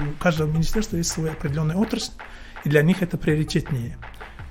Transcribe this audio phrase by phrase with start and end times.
[0.00, 2.12] у каждого министерства есть своя определенная отрасль,
[2.64, 3.96] и для них это приоритетнее.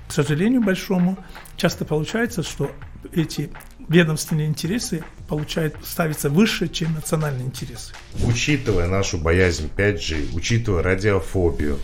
[0.08, 1.16] К сожалению большому,
[1.56, 2.70] часто получается, что
[3.12, 3.50] эти
[3.88, 7.92] ведомственные интересы получают, ставятся выше, чем национальные интересы.
[8.24, 11.78] Учитывая нашу боязнь 5G, учитывая радиофобию,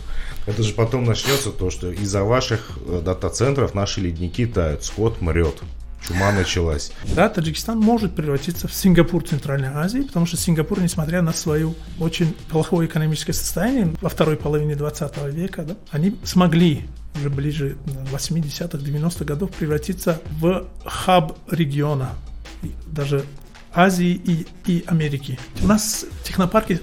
[0.45, 5.61] это же потом начнется то, что из-за ваших э, дата-центров наши ледники тают, скот мрет.
[6.05, 6.91] Чума началась.
[7.15, 12.33] Да, Таджикистан может превратиться в Сингапур Центральной Азии, потому что Сингапур, несмотря на свое очень
[12.49, 17.77] плохое экономическое состояние во второй половине 20 века, да, они смогли уже ближе
[18.11, 22.11] 80-х, 90-х годов превратиться в хаб региона,
[22.85, 23.25] даже
[23.73, 25.39] Азии и, и Америки.
[25.61, 26.81] У нас технопарки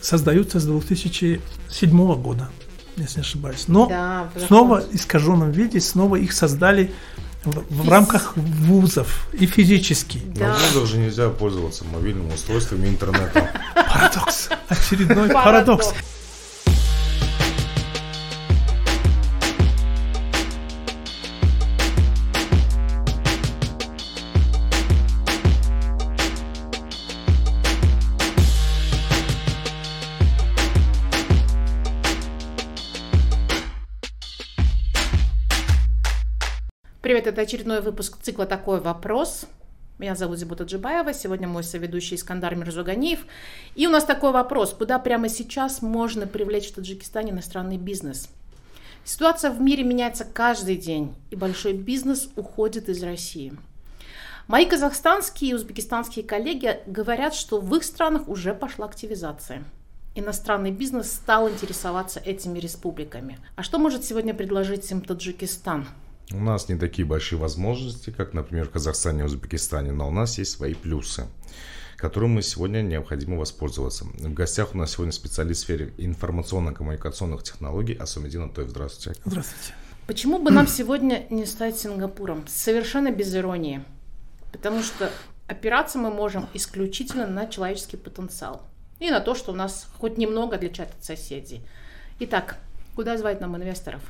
[0.00, 2.48] создаются с 2007 года,
[2.96, 3.68] если не ошибаюсь.
[3.68, 6.92] Но да, снова в искаженном виде, снова их создали
[7.46, 10.20] в, рамках вузов и физически.
[10.34, 10.48] Да.
[10.48, 13.46] Но в вузах же нельзя пользоваться мобильным устройством и интернетом.
[13.74, 14.48] Парадокс.
[14.68, 15.92] Очередной парадокс.
[37.06, 39.46] Привет, это очередной выпуск цикла «Такой вопрос».
[40.00, 43.26] Меня зовут Зибута Джибаева, сегодня мой соведущий Искандар Мирзуганиев.
[43.76, 48.28] И у нас такой вопрос, куда прямо сейчас можно привлечь в Таджикистане иностранный бизнес?
[49.04, 53.56] Ситуация в мире меняется каждый день, и большой бизнес уходит из России.
[54.48, 59.62] Мои казахстанские и узбекистанские коллеги говорят, что в их странах уже пошла активизация.
[60.16, 63.38] Иностранный бизнес стал интересоваться этими республиками.
[63.54, 65.86] А что может сегодня предложить им Таджикистан?
[66.32, 70.38] У нас не такие большие возможности, как, например, в Казахстане и Узбекистане, но у нас
[70.38, 71.26] есть свои плюсы
[71.96, 74.04] которым мы сегодня необходимо воспользоваться.
[74.04, 78.68] В гостях у нас сегодня специалист в сфере информационно-коммуникационных технологий Асумедин Антоев.
[78.68, 79.20] Здравствуйте.
[79.24, 79.74] Здравствуйте.
[80.06, 82.46] Почему бы нам сегодня не стать Сингапуром?
[82.46, 83.82] Совершенно без иронии.
[84.52, 85.10] Потому что
[85.48, 88.62] опираться мы можем исключительно на человеческий потенциал.
[89.00, 91.62] И на то, что у нас хоть немного отличает от соседей.
[92.20, 92.58] Итак,
[92.94, 94.02] куда звать нам инвесторов?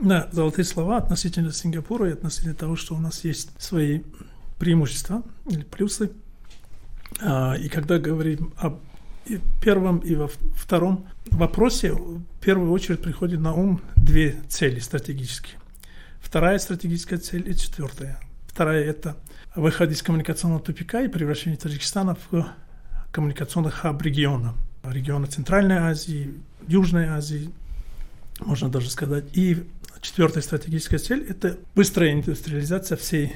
[0.00, 4.00] Да, золотые слова относительно Сингапура и относительно того, что у нас есть свои
[4.58, 6.10] преимущества или плюсы.
[7.20, 8.78] А, и когда говорим о
[9.62, 15.58] первом и во втором вопросе, в первую очередь приходит на ум две цели стратегические.
[16.20, 18.18] Вторая стратегическая цель и четвертая.
[18.46, 19.16] Вторая– это
[19.54, 22.46] выход из коммуникационного тупика и превращение Таджикистана в
[23.12, 24.54] коммуникационный хаб региона.
[24.82, 26.34] Региона Центральной Азии,
[26.66, 27.50] Южной Азии,
[28.40, 29.64] можно даже сказать, и
[30.00, 33.34] Четвертая стратегическая цель– это быстрая индустриализация всей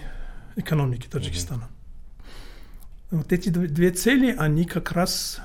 [0.57, 1.63] экономики Таджикистана.
[1.63, 1.75] Mm-hmm.
[3.11, 5.41] Вот эти две цели, они как раз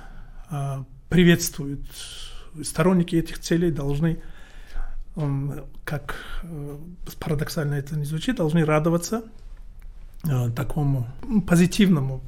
[0.49, 1.81] а, приветствуют.
[2.63, 4.21] Сторонники этих целей должны,
[5.15, 6.79] он, как а,
[7.19, 9.23] парадоксально это не звучит, должны радоваться
[10.23, 11.07] а, такому
[11.47, 12.23] позитивному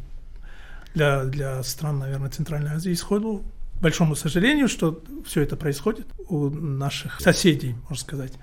[0.93, 3.43] для, для стран, наверное, Центральной Азии исходу.
[3.81, 8.33] Большому сожалению, что все это происходит у наших соседей, можно сказать.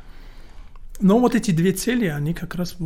[1.01, 2.77] Но вот эти две цели, они как раз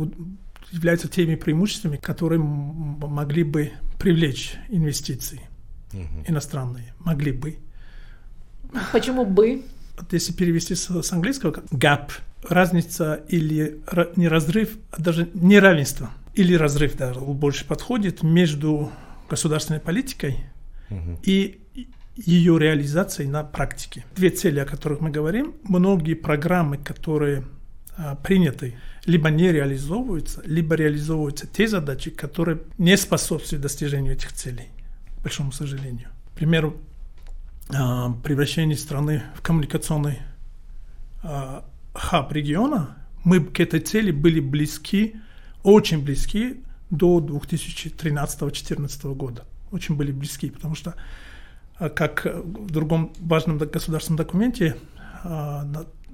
[0.71, 5.41] являются теми преимуществами, которые могли бы привлечь инвестиции
[5.93, 6.25] угу.
[6.27, 6.93] иностранные.
[6.99, 7.57] Могли бы.
[8.91, 9.63] Почему бы?
[10.11, 12.11] Если перевести с, с английского, gap,
[12.47, 13.79] разница или
[14.15, 18.91] не разрыв, а даже неравенство, или разрыв, да, больше подходит между
[19.29, 20.37] государственной политикой
[20.89, 21.19] угу.
[21.23, 21.59] и
[22.15, 24.05] ее реализацией на практике.
[24.15, 27.43] Две цели, о которых мы говорим, многие программы, которые
[28.23, 34.69] приняты, либо не реализовываются, либо реализовываются те задачи, которые не способствуют достижению этих целей,
[35.17, 36.09] к большому сожалению.
[36.33, 36.81] К примеру,
[37.69, 40.19] а, превращение страны в коммуникационный
[41.21, 45.15] а, хаб региона, мы к этой цели были близки,
[45.63, 49.45] очень близки до 2013-2014 года.
[49.71, 50.93] Очень были близки, потому что,
[51.79, 54.75] как в другом важном государственном документе,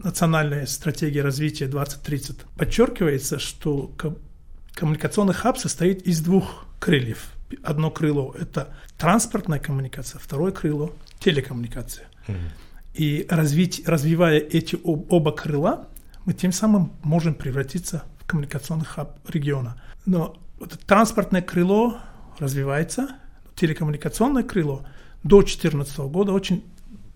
[0.04, 3.92] национальная стратегия развития 2030 подчеркивается, что
[4.74, 7.32] коммуникационный хаб состоит из двух крыльев.
[7.64, 12.08] Одно крыло– это транспортная коммуникация, второе крыло– телекоммуникация.
[12.28, 12.36] Mm-hmm.
[12.94, 15.88] И развить, развивая эти оба крыла,
[16.26, 19.82] мы тем самым можем превратиться в коммуникационный хаб региона.
[20.06, 21.98] Но вот транспортное крыло
[22.38, 23.10] развивается,
[23.56, 24.86] телекоммуникационное крыло
[25.24, 26.64] до 2014 года очень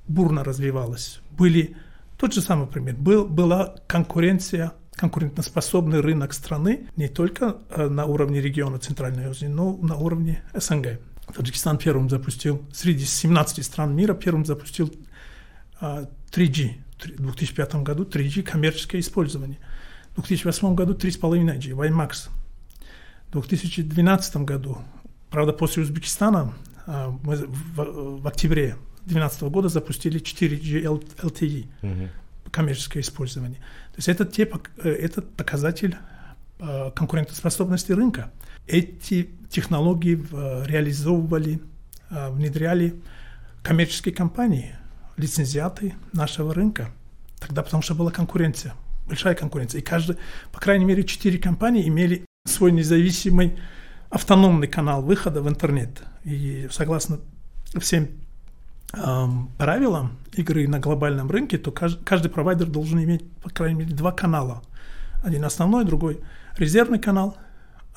[0.07, 1.21] бурно развивалось.
[1.31, 1.75] Были
[2.23, 2.95] тот же самый пример.
[2.95, 9.75] Был, была конкуренция, конкурентоспособный рынок страны не только э, на уровне региона Центральной Азии, но
[9.75, 11.01] на уровне СНГ.
[11.35, 14.89] Таджикистан первым запустил, среди 17 стран мира, первым запустил
[15.81, 16.75] 3G.
[17.17, 19.59] В 2005 году 3G коммерческое использование.
[20.11, 22.29] В 2008 году 3,5G, WiMAX.
[23.33, 24.77] В 2012 году,
[25.29, 26.53] правда, после Узбекистана,
[26.85, 27.35] а, мы
[27.75, 30.83] в октябре 2012 года запустили 4G
[31.17, 32.09] LTE, угу.
[32.51, 33.57] коммерческое использование.
[33.57, 35.95] То есть это, те, э, это показатель
[36.59, 38.31] а, конкурентоспособности рынка.
[38.67, 40.15] Эти технологии
[40.65, 41.59] реализовывали,
[42.09, 42.95] а, внедряли
[43.61, 44.75] коммерческие компании,
[45.17, 46.91] лицензиаты нашего рынка.
[47.39, 48.75] Тогда потому что была конкуренция,
[49.07, 49.81] большая конкуренция.
[49.81, 50.17] И каждый,
[50.51, 53.57] по крайней мере, четыре компании имели свой независимый
[54.09, 56.03] автономный канал выхода в интернет.
[56.23, 57.19] И согласно
[57.79, 58.07] всем
[58.93, 64.61] правилам игры на глобальном рынке, то каждый, провайдер должен иметь, по крайней мере, два канала.
[65.23, 66.19] Один основной, другой
[66.57, 67.37] резервный канал.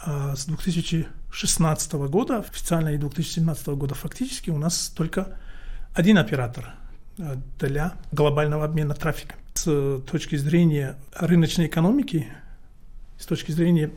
[0.05, 5.39] А с 2016 года, официально и 2017 года фактически, у нас только
[5.95, 6.75] один оператор
[7.19, 9.35] э, для глобального обмена трафика.
[9.55, 12.29] С точки зрения рыночной экономики,
[13.19, 13.91] с точки зрения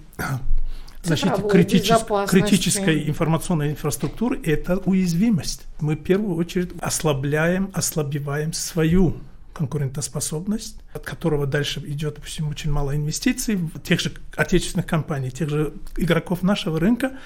[1.03, 5.65] защиты критической, критической информационной инфраструктуры, это уязвимость.
[5.79, 9.17] Мы в первую очередь ослабляем, ослабеваем свою
[9.53, 15.73] конкурентоспособность, от которого дальше идет, допустим, очень мало инвестиций тех же отечественных компаний, тех же
[15.97, 17.17] игроков нашего рынка,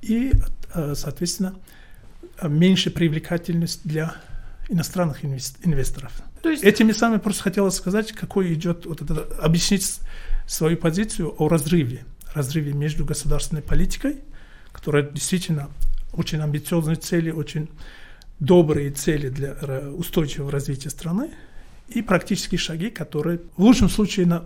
[0.00, 0.32] и,
[0.74, 1.54] э, соответственно,
[2.42, 4.14] меньше привлекательность для
[4.68, 6.12] иностранных инвесторов.
[6.42, 6.64] То есть...
[6.64, 10.00] Этими самыми просто хотелось сказать, какой идет, вот это, объяснить
[10.46, 14.18] свою позицию о разрыве, разрыве между государственной политикой,
[14.72, 15.70] которая действительно
[16.12, 17.68] очень амбициозные цели, очень
[18.38, 19.52] добрые цели для
[19.90, 21.30] устойчивого развития страны,
[21.88, 24.44] и практические шаги, которые в лучшем случае на,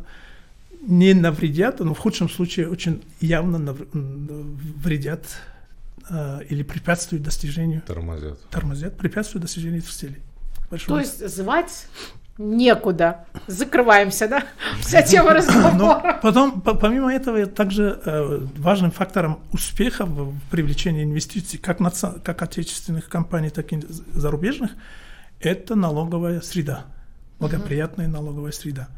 [0.86, 5.24] не навредят, но в худшем случае очень явно нав, вредят
[6.10, 7.82] э, или препятствуют достижению...
[7.82, 8.40] Тормозят.
[8.50, 10.16] Тормозят, препятствуют достижению этих целей.
[10.70, 10.98] Большого.
[10.98, 11.86] То есть звать
[12.38, 13.24] некуда.
[13.46, 14.44] Закрываемся, да?
[14.80, 15.74] Вся тема разговора.
[15.74, 22.08] Но потом, помимо этого, также э, важным фактором успеха в привлечении инвестиций как, наци...
[22.24, 23.80] как отечественных компаний, так и
[24.12, 24.72] зарубежных,
[25.40, 26.84] это налоговая среда,
[27.38, 28.88] благоприятная налоговая среда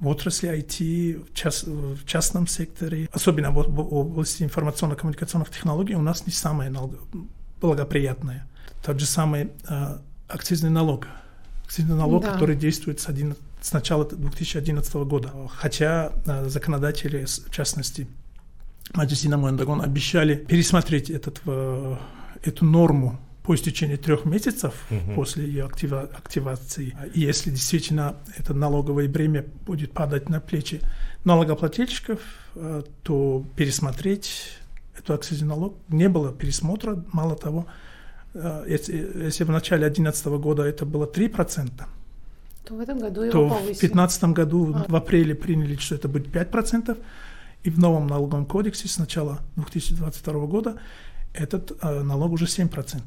[0.00, 6.00] в отрасли IT, в, част, в частном секторе, особенно в, в области информационно-коммуникационных технологий, у
[6.02, 6.72] нас не самая
[7.60, 8.46] благоприятная.
[8.82, 11.06] Тот же самый э, акцизный налог.
[11.70, 12.32] Акцизный налог, да.
[12.32, 15.30] который действует с, 11, с начала 2011 года.
[15.54, 18.08] Хотя э, законодатели, в частности,
[18.92, 21.96] Маджис Дагон, обещали пересмотреть этот, э,
[22.42, 25.14] эту норму по истечении трех месяцев угу.
[25.14, 26.96] после ее актива, активации.
[27.14, 30.80] И если действительно это налоговое бремя будет падать на плечи
[31.22, 32.18] налогоплательщиков,
[32.56, 34.58] э, то пересмотреть
[34.98, 37.04] эту акцизный налог не было пересмотра.
[37.12, 37.68] Мало того,
[38.66, 41.70] если, если в начале 2011 года это было 3%,
[42.64, 44.84] то в этом году его то в 2015 году а.
[44.88, 46.96] в апреле приняли, что это будет 5%,
[47.62, 50.80] и в новом налоговом кодексе с начала 2022 года
[51.32, 53.00] этот э, налог уже 7%.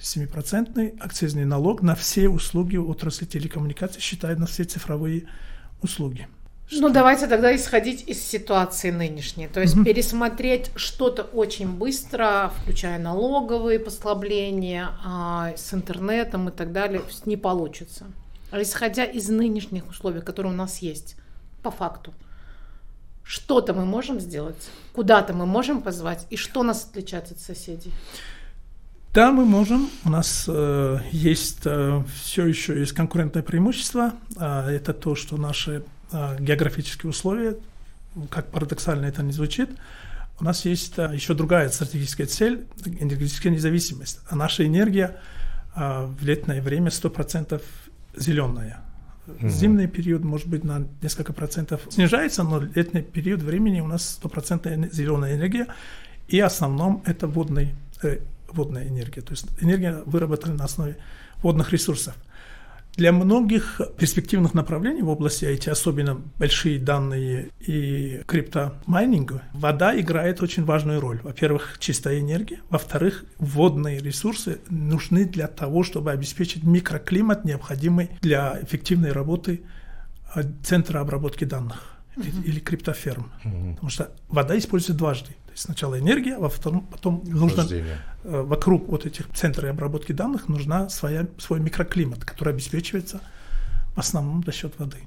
[0.00, 5.26] 7% акцизный налог на все услуги отрасли телекоммуникаций, считают на все цифровые
[5.82, 6.28] услуги.
[6.72, 9.46] Ну, давайте тогда исходить из ситуации нынешней.
[9.46, 9.84] То есть mm-hmm.
[9.84, 18.06] пересмотреть что-то очень быстро, включая налоговые послабления а, с интернетом и так далее, не получится.
[18.50, 21.16] А исходя из нынешних условий, которые у нас есть,
[21.62, 22.12] по факту,
[23.22, 27.92] что-то мы можем сделать, куда-то мы можем позвать, и что нас отличает от соседей?
[29.12, 29.88] Да, мы можем.
[30.04, 34.12] У нас э, есть э, все еще есть конкурентное преимущество.
[34.36, 37.56] Э, это то, что наши географические условия,
[38.30, 39.70] как парадоксально это не звучит,
[40.38, 44.20] у нас есть э, еще другая стратегическая цель– энергетическая независимость.
[44.28, 45.18] А наша энергия
[45.74, 47.62] э, в летнее время 100%
[48.16, 48.80] зеленая.
[49.26, 49.48] Mm-hmm.
[49.48, 54.92] Зимний период, может быть, на несколько процентов снижается, но летний период времени у нас 100%
[54.92, 55.66] зеленая энергия,
[56.28, 58.18] и в основном это водный э,
[58.52, 60.96] водная энергия, то есть энергия выработана на основе
[61.42, 62.14] водных ресурсов.
[62.96, 70.64] Для многих перспективных направлений в области IT, особенно большие данные и криптомайнинга, вода играет очень
[70.64, 71.20] важную роль.
[71.22, 72.60] Во-первых, чистая энергия.
[72.70, 79.60] Во-вторых, водные ресурсы нужны для того, чтобы обеспечить микроклимат, необходимый для эффективной работы
[80.34, 81.95] а, центра обработки данных.
[82.16, 83.30] Или криптоферм.
[83.42, 85.30] Потому что вода используется дважды.
[85.46, 90.48] То есть сначала энергия, а потом, потом нужно э, вокруг вот этих центров обработки данных
[90.48, 93.20] нужна своя, свой микроклимат, который обеспечивается
[93.94, 94.98] в основном за счет воды.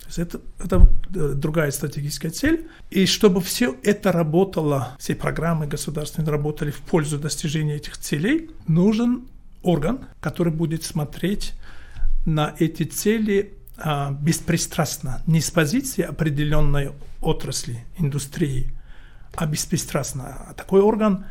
[0.00, 2.68] То есть это, это э, другая стратегическая цель.
[2.90, 9.24] И чтобы все это работало, все программы государственные работали в пользу достижения этих целей, нужен
[9.62, 11.54] орган, который будет смотреть
[12.26, 13.54] на эти цели
[14.20, 18.70] беспристрастно, не с позиции определенной отрасли, индустрии,
[19.34, 20.46] а беспристрастно.
[20.48, 21.26] А такой орган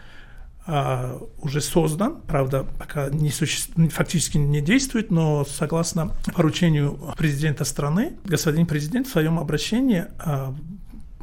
[0.66, 3.64] а, уже создан, правда, пока не суще...
[3.90, 10.56] фактически не действует, но согласно поручению президента страны, господин президент в своем обращении а,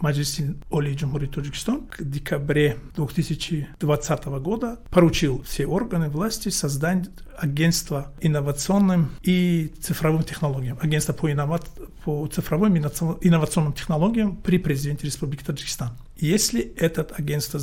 [0.01, 9.11] Маджлиси Оли Джумхури Таджикистан к декабре 2020 года поручил все органы власти создать агентство инновационным
[9.23, 11.69] и цифровым технологиям, агентство по, инноват...
[12.05, 15.91] по цифровым и инновационным технологиям при президенте Республики Таджикистан.
[16.17, 17.61] Если это агентство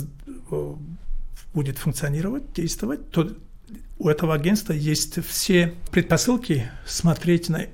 [0.51, 0.73] э,
[1.53, 3.31] будет функционировать, действовать, то
[3.99, 7.65] у этого агентства есть все предпосылки смотреть на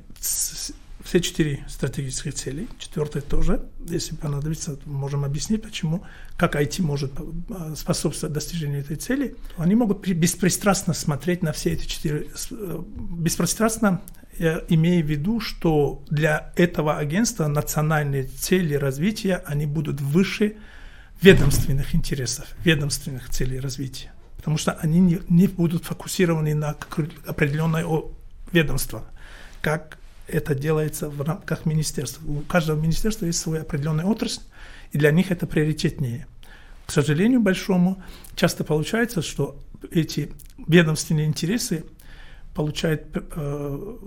[1.04, 6.04] все четыре стратегических цели, четвертая тоже, если понадобится, можем объяснить, почему,
[6.38, 7.12] как IT может
[7.50, 9.36] а, способствовать достижению этой цели.
[9.58, 12.84] Они могут беспристрастно смотреть на все эти четыре, э,
[13.18, 14.02] беспристрастно
[14.40, 20.56] я имею в виду, что для этого агентства национальные цели развития, они будут выше
[21.22, 24.12] ведомственных интересов, ведомственных целей развития.
[24.38, 26.76] Потому что они не, не будут фокусированы на
[27.26, 27.86] определенное
[28.52, 29.06] ведомство,
[29.62, 32.26] как это делается в рамках министерства.
[32.30, 34.42] У каждого министерства есть свой определенный отрасль,
[34.92, 36.28] и для них это приоритетнее.
[36.86, 38.02] К сожалению большому,
[38.36, 39.60] часто получается, что
[39.92, 40.32] эти
[40.68, 41.86] ведомственные интересы
[42.54, 43.98] получают, э,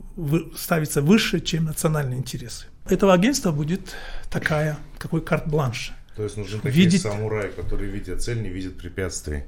[0.56, 2.66] ставятся выше, чем национальные интересы.
[2.88, 3.94] Этого агентства будет
[4.30, 5.92] такая, какой карт-бланш.
[6.14, 7.02] То есть нужны такие видит...
[7.02, 9.44] самураи, которые видят цель, не видят препятствий.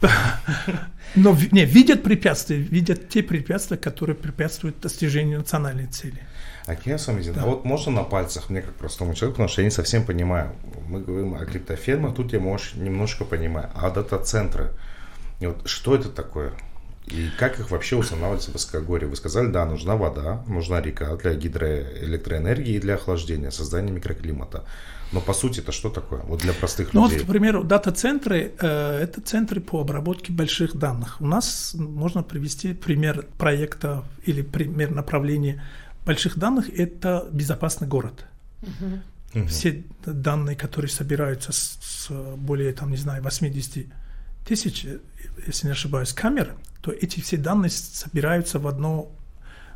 [1.16, 6.20] Но не, видят препятствия, видят те препятствия, которые препятствуют достижению национальной цели.
[6.66, 7.42] А я с вами да.
[7.42, 10.52] а вот можно на пальцах, мне как простому человеку, потому что я не совсем понимаю.
[10.88, 13.70] Мы говорим о криптофермах, тут я, может, немножко понимаю.
[13.74, 14.70] А дата-центры,
[15.40, 16.52] вот что это такое?
[17.06, 19.08] И как их вообще устанавливается в Высокогорье?
[19.08, 24.64] Вы сказали, да, нужна вода, нужна река для гидроэлектроэнергии и для охлаждения, создания микроклимата.
[25.12, 26.20] Но по сути это что такое?
[26.22, 27.18] Вот для простых ну, людей.
[27.18, 31.20] Вот, к примеру, дата-центры э,– это центры по обработке больших данных.
[31.20, 35.62] У нас можно привести пример проекта или пример направления
[36.04, 38.26] больших данных– это безопасный город.
[38.62, 39.46] Угу.
[39.46, 43.86] Все данные, которые собираются с, с более, там, не знаю, 80
[44.46, 44.86] тысяч,
[45.46, 49.12] если не ошибаюсь, камер, то эти все данные собираются в, одно,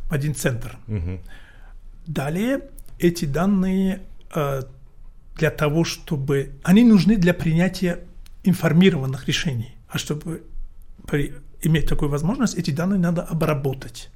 [0.08, 0.76] в один центр.
[0.88, 1.20] Угу.
[2.06, 2.60] Далее
[2.98, 4.02] эти данные
[4.34, 4.62] э,
[5.36, 6.52] для того, чтобы...
[6.62, 8.00] Они нужны для принятия
[8.44, 9.74] информированных решений.
[9.88, 10.42] А чтобы
[11.06, 14.10] при, иметь такую возможность, эти данные надо обработать.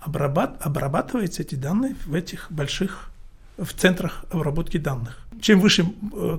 [0.00, 3.10] Обрабат, обрабатываются эти данные в этих больших
[3.56, 5.26] в центрах обработки данных.
[5.40, 6.38] Чем выше э,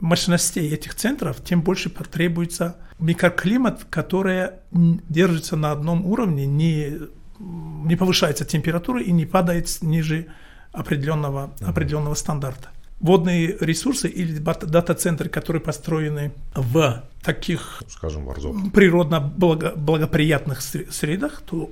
[0.00, 6.98] мощностей этих центров, тем больше потребуется микроклимат, который держится на одном уровне, не,
[7.40, 10.28] не повышается температура и не падает ниже
[10.72, 12.70] определенного, определенного стандарта
[13.04, 18.24] водные ресурсы или дата-центры, которые построены в таких, скажем,
[18.70, 21.70] природно благо, благоприятных средах, то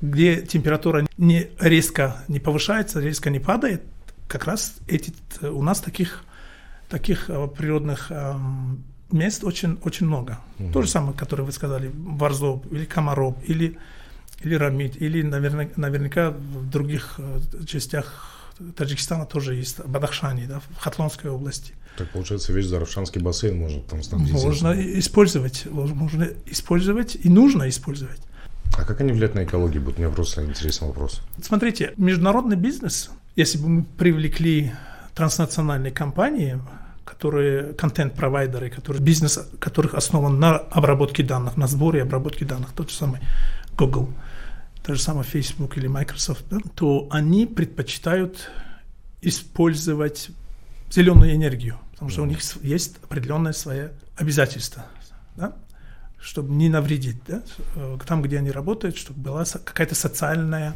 [0.00, 3.82] где температура не резко не повышается, резко не падает,
[4.26, 6.24] как раз эти, у нас таких,
[6.88, 8.82] таких э, природных эм,
[9.12, 10.40] мест очень, очень много.
[10.58, 10.72] Угу.
[10.72, 13.78] То же самое, которое вы сказали, Варзоб или Комаров, или,
[14.40, 18.35] или Рамид, или наверняка, наверняка в других э, частях
[18.76, 21.74] Таджикистана тоже есть, Бадахшани, да, в Хатлонской области.
[21.96, 24.32] Так получается, весь Заравшанский бассейн можно там снабдить?
[24.32, 28.20] Можно использовать, можно использовать и нужно использовать.
[28.76, 29.82] А как они влияют на экологию?
[29.82, 31.22] Будет мне просто интересный вопрос.
[31.42, 34.72] Смотрите, международный бизнес, если бы мы привлекли
[35.14, 36.60] транснациональные компании,
[37.04, 42.90] которые контент-провайдеры, которые, бизнес которых основан на обработке данных, на сборе и обработке данных, тот
[42.90, 43.20] же самый
[43.76, 44.10] Google–
[44.86, 48.52] то же самое Facebook или Microsoft, да, то они предпочитают
[49.20, 50.30] использовать
[50.92, 54.86] зеленую энергию, потому что у них есть определенное свое обязательство,
[55.34, 55.56] да,
[56.20, 57.42] чтобы не навредить, да,
[57.74, 60.74] э, там, где они работают, чтобы была какая-то социальная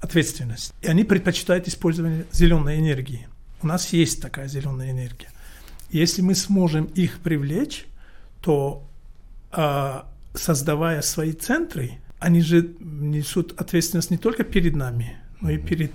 [0.00, 0.74] ответственность.
[0.82, 3.28] И они предпочитают использование зеленой энергии.
[3.62, 5.30] У нас есть такая зеленая энергия.
[5.90, 7.86] Если мы сможем их привлечь,
[8.40, 8.84] то
[9.52, 15.92] а, создавая свои центры, они же несут ответственность не только перед нами, но и перед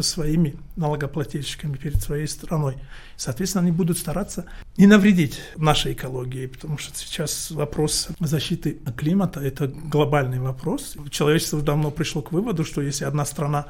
[0.00, 2.76] своими налогоплательщиками, перед своей страной.
[3.16, 4.46] Соответственно, они будут стараться
[4.78, 10.96] не навредить нашей экологии, потому что сейчас вопрос защиты климата– это глобальный вопрос.
[11.10, 13.66] Человечество давно пришло к выводу, что если одна страна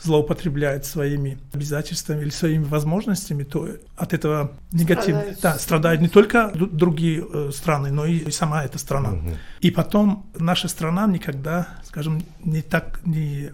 [0.00, 6.52] злоупотребляет своими обязательствами или своими возможностями, то от этого негативно страдают, да, страдают не только
[6.54, 9.10] другие э, страны, но и сама эта страна.
[9.10, 9.30] Угу.
[9.60, 13.50] И потом наша страна никогда, скажем, не так не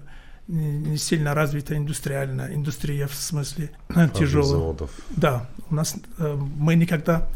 [0.46, 3.70] не сильно развита индустриальная индустрия в смысле
[4.14, 4.90] тяжелых заводов.
[5.16, 7.28] Да, у нас э, мы никогда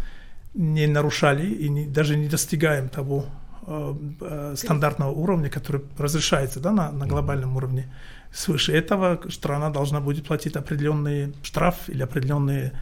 [0.54, 3.26] не нарушали и не, даже не достигаем того
[3.66, 7.90] э, э, стандартного уровня, который разрешается да, на, на глобальном уровне.
[8.32, 12.72] Свыше этого страна должна будет платить определенный штраф или определенные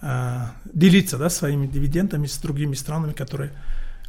[0.00, 0.38] э,
[0.72, 3.52] делиться да, своими дивидендами с другими странами, которые,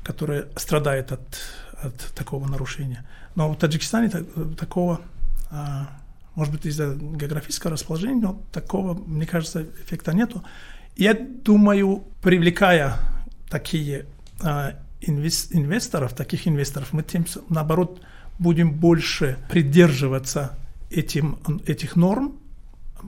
[0.04, 1.40] которые страдают от,
[1.82, 3.06] от такого нарушения.
[3.36, 4.24] Но в Таджикистане так,
[4.58, 5.02] такого,
[5.52, 5.56] э,
[6.36, 10.44] может быть, из-за географического расположения, но такого, мне кажется, эффекта нету.
[10.96, 12.98] Я думаю, привлекая
[13.50, 14.06] такие
[14.42, 18.02] а, инвесторов, таких инвесторов, мы тем, наоборот,
[18.40, 20.58] будем больше придерживаться
[20.90, 22.40] этим, этих норм,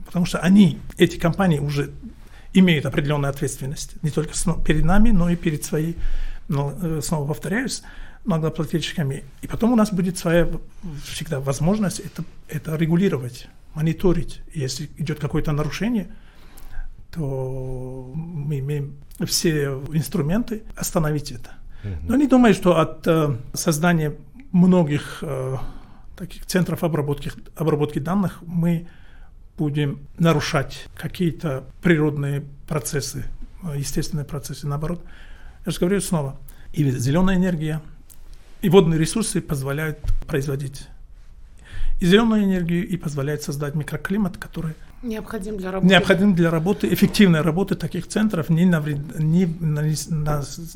[0.06, 1.90] потому что они, эти компании уже
[2.52, 4.32] имеют определенную ответственность, не только
[4.64, 5.96] перед нами, но и перед своей,
[6.48, 7.82] ну, э, снова повторяюсь,
[8.24, 9.24] налогоплательщиками.
[9.42, 10.48] И потом у нас будет своя
[11.04, 14.42] всегда возможность это, это регулировать, мониторить.
[14.52, 16.08] Если идет какое-то нарушение–
[17.10, 21.50] то мы имеем все инструменты остановить это.
[22.02, 24.14] Но не думаю, что от э, создания
[24.52, 25.56] многих э,
[26.20, 28.86] таких центров обработки, обработки данных мы
[29.56, 33.24] будем нарушать какие-то природные процессы,
[33.74, 34.66] естественные процессы.
[34.66, 35.02] Наоборот,
[35.64, 36.38] я же говорю снова,
[36.74, 37.80] и зеленая энергия,
[38.60, 40.88] и водные ресурсы позволяют производить
[42.00, 45.90] и зеленую энергию, и позволяют создать микроклимат, который Необходим для работы.
[45.90, 49.46] Необходим для работы, эффективной работы таких центров, не, навред, не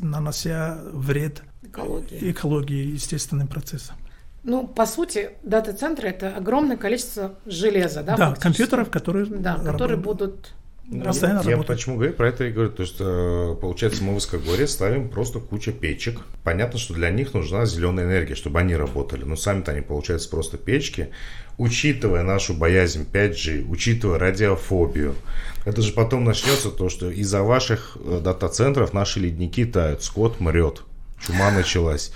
[0.00, 2.30] нанося вред экологии.
[2.30, 3.96] экологии естественным процессам.
[4.44, 8.16] Ну, по сути, дата-центры– это огромное количество железа, да?
[8.16, 10.52] Да, компьютеров, которые, да, которые будут
[11.02, 11.66] Постоянно я работает.
[11.66, 15.40] почему говорю про это и говорю, то есть э, получается мы в Искогоре ставим просто
[15.40, 16.20] куча печек.
[16.42, 19.24] Понятно, что для них нужна зеленая энергия, чтобы они работали.
[19.24, 21.08] Но сами-то они получаются просто печки.
[21.56, 25.14] Учитывая нашу боязнь 5G, учитывая радиофобию,
[25.64, 30.82] это же потом начнется то, что из-за ваших э, дата-центров наши ледники тают, скот мрет,
[31.26, 32.12] чума началась.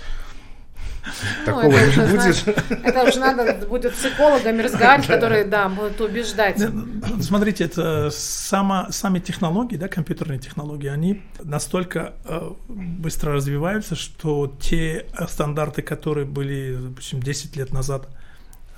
[1.45, 2.47] Такого не будет.
[2.83, 6.57] это уже надо будет психологами разговаривать, которые, да, будут убеждать.
[6.59, 15.05] Ну, смотрите, это сами технологии, да, компьютерные технологии, они настолько э, быстро развиваются, что те
[15.27, 18.07] стандарты, которые были, допустим, 10 лет назад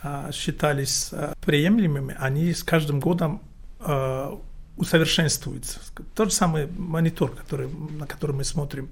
[0.03, 3.41] э, считались э, приемлемыми, они с каждым годом
[4.77, 5.79] усовершенствуются.
[6.13, 8.87] Тот же самый монитор, который, на который мы смотрим,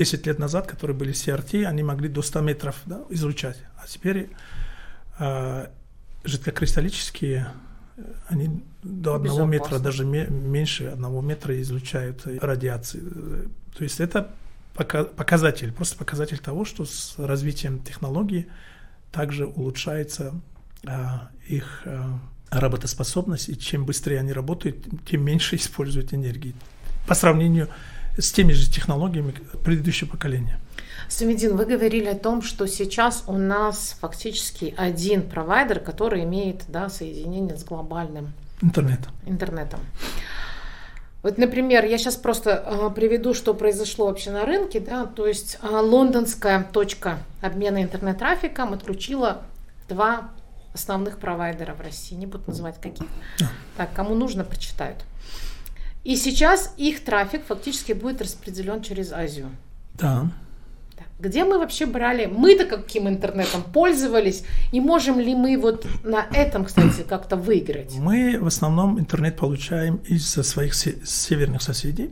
[0.00, 3.58] 10 лет назад, которые были CRT, они могли до 100 метров да, излучать.
[3.76, 4.30] А теперь
[5.18, 5.66] э,
[6.24, 7.48] жидкокристаллические,
[8.28, 13.00] они до одного метра, даже меньше одного метра излучают радиации.
[13.76, 14.30] То есть это
[14.74, 18.46] показатель, просто показатель того, что с развитием технологий
[19.12, 20.32] также улучшается
[20.86, 26.54] а, их а, работоспособность, и чем быстрее они работают, тем меньше используют энергии.
[27.06, 27.70] По сравнению с
[28.32, 30.58] теми же технологиями предыдущего поколения.
[31.08, 36.88] Сумидин, вы говорили о том, что сейчас у нас фактически один провайдер, который имеет да,
[36.88, 39.12] соединение с глобальным интернетом.
[39.26, 39.80] интернетом.
[41.22, 44.80] Вот, например, я сейчас просто э, приведу, что произошло вообще на рынке.
[44.80, 45.04] Да?
[45.04, 49.42] То есть э, лондонская точка обмена интернет-трафиком отключила
[49.88, 50.30] два
[50.72, 52.14] основных провайдера в России.
[52.14, 53.06] Не буду называть каких.
[53.76, 54.98] Так, кому нужно, прочитают.
[56.04, 59.50] И сейчас их трафик фактически будет распределен через Азию.
[59.94, 60.30] Да.
[61.18, 66.64] Где мы вообще брали, мы-то каким интернетом пользовались, и можем ли мы вот на этом,
[66.64, 67.94] кстати, как-то выиграть?
[67.96, 72.10] Мы в основном интернет получаем из своих северных соседей.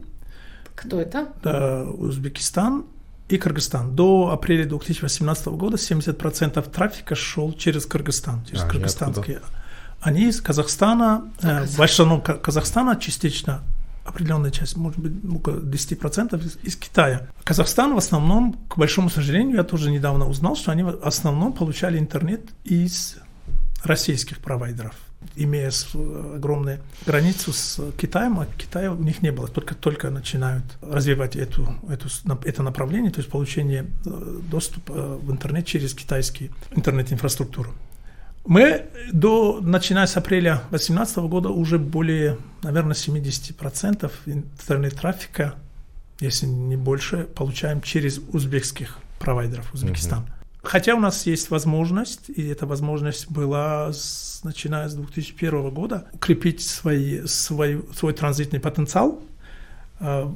[0.75, 1.29] Кто это?
[1.43, 2.85] Да, Узбекистан
[3.31, 3.97] и Кыргызстан.
[3.97, 9.41] До апреля 2018 года 70% трафика шел через Кыргызстан, через а, кыргызстанские.
[10.01, 13.63] Они из Казахстана, э, в основном Казахстана частично
[14.09, 17.29] определенная часть, может быть, около 10% из, Китая.
[17.45, 21.99] Казахстан в основном, к большому сожалению, я тоже недавно узнал, что они в основном получали
[21.99, 23.19] интернет из
[23.85, 24.95] российских провайдеров
[25.35, 25.71] имея
[26.35, 31.77] огромную границу с Китаем, а Китая у них не было, только только начинают развивать эту,
[31.89, 32.09] эту,
[32.45, 37.75] это направление, то есть получение э, доступа э, в интернет через китайские интернет-инфраструктуру.
[38.49, 45.55] Мы до, начиная с апреля 2018 года уже более, наверное, 70% интернет-трафика,
[46.19, 50.21] если не больше, получаем через узбекских провайдеров, Узбекистан.
[50.21, 50.61] Uh-huh.
[50.63, 56.63] Хотя у нас есть возможность, и эта возможность была с, начиная с 2001 года, укрепить
[56.63, 59.23] свои, свой, свой транзитный потенциал,
[60.01, 60.27] э,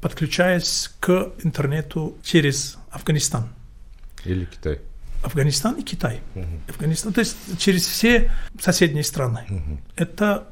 [0.00, 3.48] подключаясь к интернету через Афганистан.
[4.24, 4.80] Или Китай.
[5.22, 6.20] Афганистан и Китай.
[6.34, 6.44] Угу.
[6.68, 9.44] Афганистан, то есть через все соседние страны.
[9.48, 9.78] Угу.
[9.96, 10.48] Это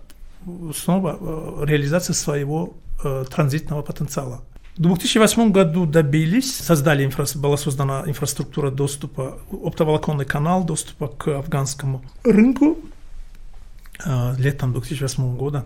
[0.75, 4.43] снова э, реализация своего э, транзитного потенциала.
[4.77, 12.03] В 2008 году добились, создали, инфра, была создана инфраструктура доступа, оптоволоконный канал доступа к афганскому
[12.25, 12.79] рынку
[14.05, 15.65] э, летом 2008 года.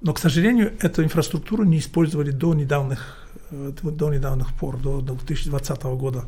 [0.00, 5.82] Но, к сожалению, эту инфраструктуру не использовали до недавних, э, до недавних пор, до 2020
[5.82, 6.26] года.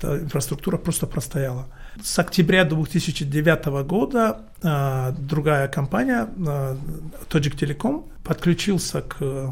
[0.00, 1.66] Эта инфраструктура просто простояла.
[2.02, 6.76] С октября 2009 года э, другая компания, э,
[7.28, 9.50] Tajik Telecom, подключился к э,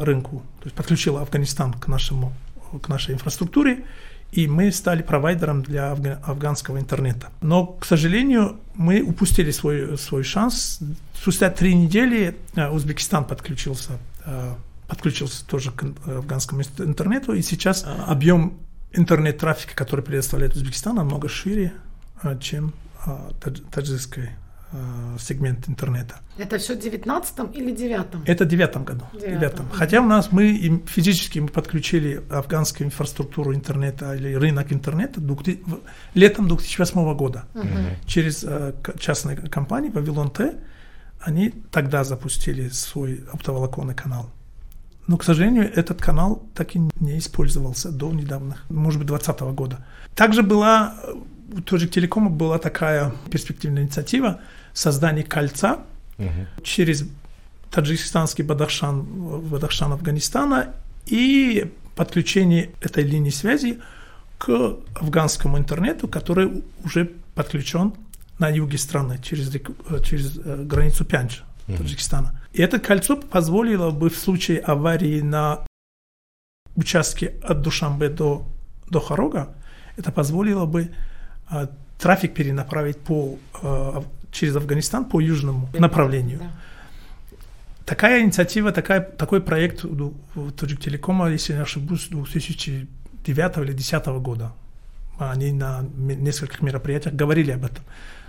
[0.00, 2.32] рынку, то есть подключила Афганистан к, нашему,
[2.80, 3.84] к нашей инфраструктуре,
[4.30, 7.30] и мы стали провайдером для афганского интернета.
[7.40, 10.78] Но, к сожалению, мы упустили свой, свой шанс.
[11.14, 14.54] Спустя три недели э, Узбекистан подключился, э,
[14.86, 18.60] подключился тоже к афганскому интернету, и сейчас объем
[18.92, 21.72] интернет-трафика, который предоставляет Узбекистан, намного шире,
[22.40, 22.72] чем
[23.70, 24.30] таджикской
[24.74, 26.20] Э, сегмент интернета.
[26.38, 29.04] Это все в 19 или 9 Это в 9 году.
[29.12, 29.38] 9.
[29.38, 29.54] 9.
[29.72, 35.20] Хотя у нас мы физически мы подключили афганскую инфраструктуру интернета или рынок интернета
[36.14, 37.44] летом 2008 года.
[37.54, 37.66] Угу.
[38.06, 40.54] Через э, частные компании Вавилон Т
[41.20, 44.30] они тогда запустили свой оптоволоконный канал.
[45.06, 49.84] Но, к сожалению, этот канал так и не использовался до недавних, может быть, 2020 года.
[50.14, 50.94] Также была,
[51.52, 54.40] у Tojik Телекома была такая перспективная инициатива
[54.72, 55.80] создание кольца
[56.18, 56.28] угу.
[56.62, 57.04] через
[57.70, 60.74] таджикистанский Бадахшан, Бадахшан Афганистана
[61.06, 63.80] и подключение этой линии связи
[64.38, 67.94] к афганскому интернету, который уже подключен
[68.38, 69.50] на юге страны через,
[70.04, 71.44] через э, границу Пянджа,
[71.78, 72.40] Таджикистана.
[72.52, 75.64] И это кольцо позволило бы в случае аварии на
[76.76, 78.46] участке от Душамбе до,
[78.88, 79.54] до Харога,
[79.96, 80.90] это позволило бы
[81.48, 86.38] а, трафик перенаправить по а, через Афганистан по южному да, направлению.
[86.38, 86.50] Да.
[87.84, 90.14] Такая инициатива, такая, такой проект у
[90.56, 92.88] Таджик Телекома, если не ошибусь, 2009
[93.58, 94.52] или 2010 года.
[95.18, 97.84] Они на нескольких мероприятиях говорили об этом.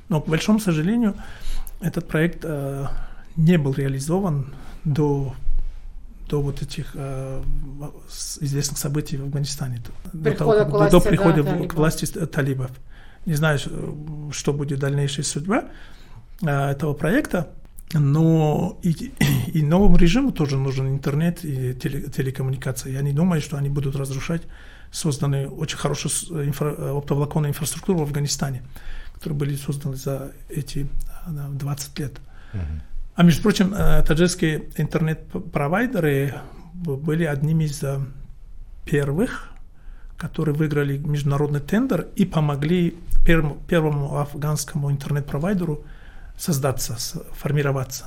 [0.10, 1.16] Но, к большому сожалению,
[1.80, 2.88] этот проект э,
[3.36, 5.34] не был реализован до
[6.30, 7.43] до вот этих э,
[8.39, 12.72] известных событий в Афганистане, до, того, к власти, до прихода да, к власти талибов.
[13.26, 13.60] Не знаю,
[14.32, 15.65] что будет дальнейшая судьба,
[16.46, 17.50] Э, этого проекта,
[17.93, 19.13] но и,
[19.54, 22.91] и новому режиму тоже нужен интернет и теле, телекоммуникация.
[22.93, 24.43] Я не думаю, что они будут разрушать
[24.91, 28.63] созданную очень хорошую инфра, оптоволоконную инфраструктуру в Афганистане,
[29.13, 30.88] которые были созданы за эти
[31.28, 32.13] 20 лет.
[32.54, 32.60] Uh-huh.
[33.15, 36.36] А между прочим, э, таджикские интернет-провайдеры
[36.73, 37.99] были одними из э,
[38.86, 39.49] первых,
[40.17, 45.84] которые выиграли международный тендер и помогли первому, первому афганскому интернет-провайдеру
[46.38, 46.97] создаться,
[47.34, 48.06] формироваться.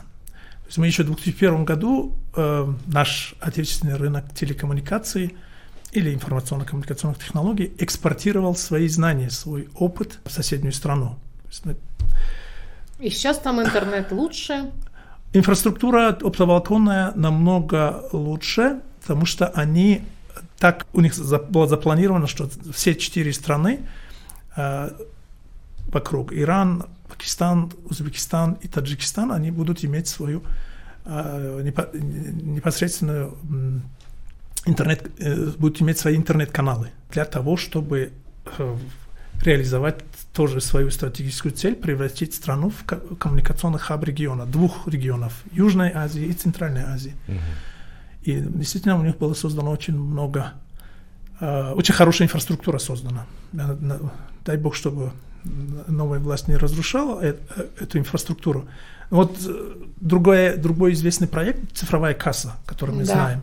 [0.62, 5.36] То есть мы еще в 2001 году э, наш отечественный рынок телекоммуникаций
[5.92, 11.16] или информационно-коммуникационных технологий экспортировал свои знания, свой опыт в соседнюю страну.
[12.98, 14.72] И сейчас там интернет лучше?
[15.32, 20.02] Инфраструктура оптоволоконная намного лучше, потому что они
[20.58, 21.14] так у них
[21.50, 23.80] было запланировано, что все четыре страны
[24.56, 24.90] э,
[25.88, 30.42] вокруг Иран, Пакистан, Узбекистан и Таджикистан, они будут иметь свою
[31.04, 33.36] э, непосредственную
[34.64, 38.12] интернет, э, будут иметь свои интернет-каналы для того, чтобы
[38.58, 38.76] э,
[39.42, 42.84] реализовать тоже свою стратегическую цель, превратить страну в
[43.16, 47.14] коммуникационный хаб региона, двух регионов, Южной Азии и Центральной Азии.
[47.28, 47.36] Угу.
[48.22, 50.52] И действительно у них было создано очень много,
[51.40, 53.26] очень хорошая инфраструктура создана.
[54.44, 55.12] Дай бог, чтобы
[55.86, 58.68] новая власть не разрушала э, э, эту инфраструктуру.
[59.10, 63.12] Вот э, другой, другой известный проект «Цифровая касса», который мы да.
[63.12, 63.42] знаем.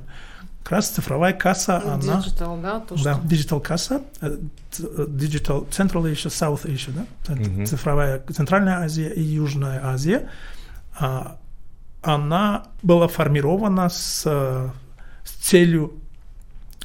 [0.63, 2.19] Как раз цифровая касса, она...
[2.19, 2.80] Digital, да?
[2.80, 3.28] То, да, что...
[3.28, 7.34] Digital касса, Digital Central Asia, South Asia, да?
[7.34, 7.65] Угу.
[7.65, 10.30] Цифровая Центральная Азия и Южная Азия.
[10.97, 11.38] А,
[12.02, 15.95] она была формирована с, с целью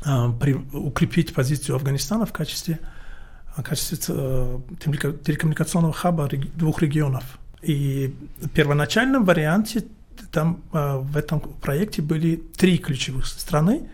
[0.05, 2.81] а, при, укрепить позицию Афганистана в качестве
[3.57, 4.59] в качестве э,
[5.25, 7.25] телекоммуникационного хаба двух регионов.
[7.61, 9.85] И в первоначальном варианте
[10.31, 13.89] там э, в этом проекте были три ключевых страны.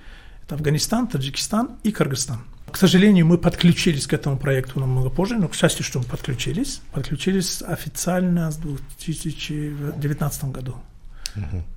[0.44, 2.40] Это Афганистан, Таджикистан и Кыргызстан.
[2.70, 6.80] К сожалению, мы подключились к этому проекту намного позже, но, к счастью, что мы подключились.
[6.92, 8.58] Подключились официально в
[9.04, 10.76] 2019 году.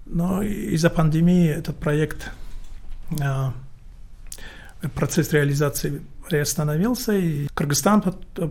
[0.05, 2.31] Но из-за пандемии этот проект,
[3.21, 3.53] а,
[4.95, 8.01] процесс реализации приостановился, и Кыргызстан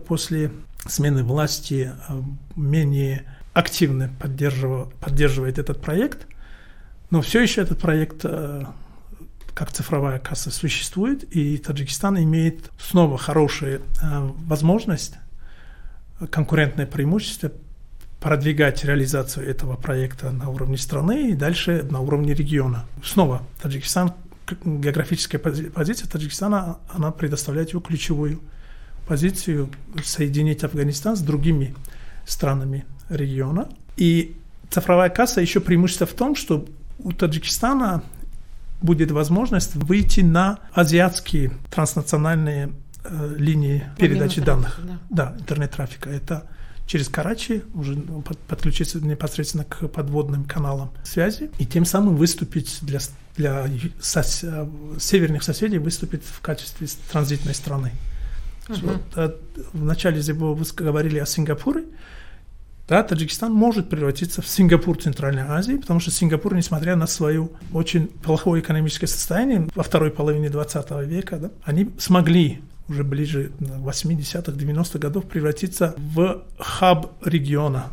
[0.07, 0.51] после
[0.85, 2.23] смены власти а,
[2.55, 3.25] менее
[3.57, 6.27] активно поддерживает этот проект,
[7.09, 8.71] но все еще этот проект а,
[9.55, 13.81] как цифровая касса существует, и Таджикистан имеет снова хорошую
[14.45, 15.15] возможность,
[16.29, 17.51] конкурентное преимущество
[18.19, 22.85] продвигать реализацию этого проекта на уровне страны и дальше на уровне региона.
[23.03, 24.13] Снова Таджикистан,
[24.63, 28.39] географическая позиция Таджикистана, она предоставляет его ключевую
[29.07, 29.71] позицию
[30.03, 31.73] соединить Афганистан с другими
[32.27, 33.67] странами региона.
[33.95, 34.35] И
[34.69, 36.65] цифровая касса еще преимущество в том, что
[36.99, 38.03] у Таджикистана
[38.81, 44.79] будет возможность выйти на азиатские транснациональные э, линии передачи данных.
[45.09, 46.09] Да, да интернет-трафика.
[46.09, 46.47] Это
[46.85, 52.99] через Карачи, уже ну, подключиться непосредственно к подводным каналам связи и тем самым выступить для,
[53.35, 53.67] для
[53.99, 54.43] сос,
[54.99, 57.91] северных соседей, выступить в качестве транзитной страны.
[58.67, 59.35] Вот, а,
[59.73, 60.21] в начале
[60.53, 61.85] вы говорили о Сингапуре,
[62.87, 68.07] да, Таджикистан может превратиться в Сингапур Центральной Азии, потому что Сингапур, несмотря на свое очень
[68.07, 74.99] плохое экономическое состояние во второй половине 20 века, да, они смогли уже ближе 80-х, 90-х
[74.99, 77.91] годов превратиться в хаб региона,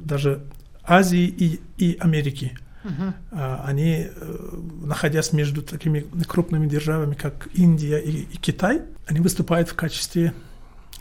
[0.00, 0.42] даже
[0.82, 2.58] Азии и, и Америки.
[2.86, 3.62] Uh-huh.
[3.64, 9.74] Они, э, находясь между такими крупными державами, как Индия и, и Китай, они выступают в
[9.74, 10.32] качестве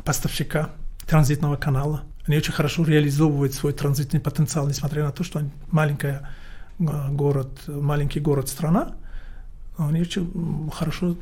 [0.04, 0.70] поставщика
[1.08, 2.04] транзитного канала.
[2.26, 6.30] Они очень хорошо реализовывают свой транзитный потенциал, несмотря на то, что они маленькая
[6.80, 8.96] э, город, маленький город страна,
[9.78, 11.16] они очень хорошо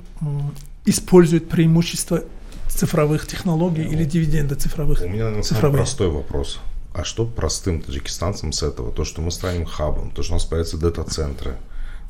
[0.85, 2.23] используют преимущества
[2.69, 5.01] цифровых технологий или дивиденды цифровых.
[5.01, 6.59] У меня самом простой вопрос.
[6.93, 8.91] А что простым таджикистанцам с этого?
[8.91, 11.57] То, что мы станем хабом, то, что у нас появятся дата-центры.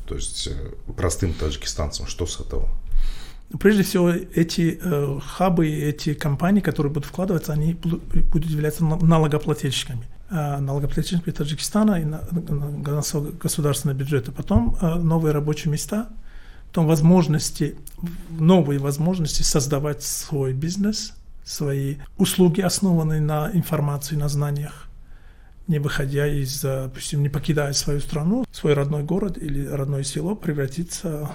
[0.06, 2.68] То есть э, простым таджикистанцам, что с этого?
[3.58, 10.06] Прежде всего, эти э, хабы, эти компании, которые будут вкладываться, они будут являться налогоплательщиками.
[10.30, 13.02] Э, налогоплательщиками Таджикистана и на, на
[13.40, 14.32] государственного бюджета.
[14.32, 16.08] Потом э, новые рабочие места–
[16.74, 17.76] том возможности,
[18.30, 21.12] новые возможности создавать свой бизнес,
[21.44, 24.88] свои услуги, основанные на информации, на знаниях,
[25.66, 31.30] не выходя из, допустим, не покидая свою страну, свой родной город или родное село, превратиться,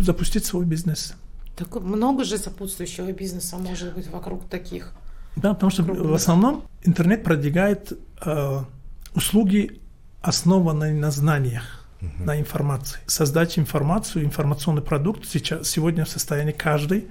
[0.00, 1.14] запустить свой бизнес.
[1.56, 4.92] Так много же сопутствующего бизнеса может быть вокруг таких.
[5.36, 6.06] Да, потому что крупных.
[6.06, 7.92] в основном интернет продвигает
[8.24, 8.58] э,
[9.14, 9.80] услуги,
[10.20, 12.24] основанные на знаниях угу.
[12.24, 13.00] на информации.
[13.06, 17.06] Создать информацию, информационный продукт сейчас, сегодня в состоянии каждый,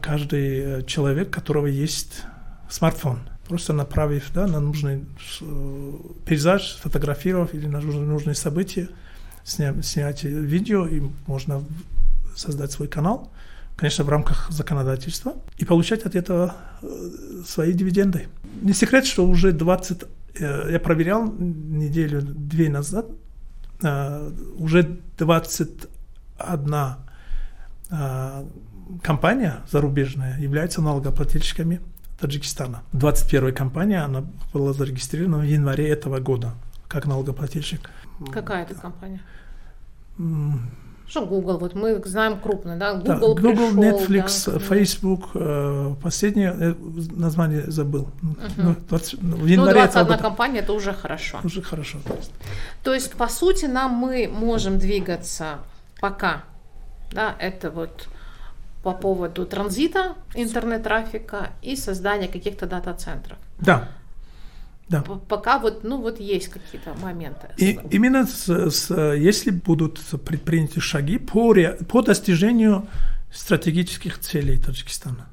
[0.00, 2.22] каждый э, человек, у которого есть
[2.68, 3.20] смартфон.
[3.48, 5.04] Просто направив да, на нужный
[5.40, 5.92] э,
[6.24, 8.88] пейзаж, сфотографировав или на нужные события,
[9.44, 11.64] снять, снять видео, и можно
[12.36, 13.32] создать свой канал,
[13.76, 18.28] конечно, в рамках законодательства, и получать от этого э, свои дивиденды.
[18.62, 20.04] Не секрет, что уже 20,
[20.38, 23.06] я проверял неделю-две назад,
[24.56, 26.74] уже 21
[27.90, 28.44] э,
[29.02, 31.80] компания зарубежная является налогоплательщиками
[32.20, 32.82] Таджикистана.
[32.92, 36.54] 21 компания, она была зарегистрирована в январе этого года
[36.94, 37.90] как налогоплательщик.
[38.32, 39.20] Какая это компания?
[41.06, 41.58] Что Google?
[41.58, 42.94] Вот мы знаем крупно, да?
[42.94, 45.30] Google, да, Google пришел, Netflix, да, Facebook.
[45.34, 46.74] Э, последнее э,
[47.10, 48.08] название забыл.
[48.22, 48.38] Угу.
[48.56, 51.40] Ну, 20, ну, в январе ну, 21 компания, это уже хорошо.
[51.44, 51.98] Уже хорошо.
[52.82, 55.58] То есть, по сути, нам мы можем двигаться
[56.00, 56.44] пока,
[57.12, 58.08] да, это вот
[58.84, 63.38] по поводу транзита интернет-трафика и создания каких-то дата-центров.
[63.58, 63.88] Да.
[64.88, 65.00] Да.
[65.00, 67.48] Пока вот, ну вот есть какие-то моменты.
[67.56, 71.54] И именно с, с, если будут предприняты шаги по,
[71.88, 72.86] по достижению
[73.32, 75.26] стратегических целей Таджикистана.